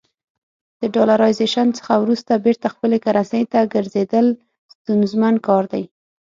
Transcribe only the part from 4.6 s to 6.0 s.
ستونزمن کار دی.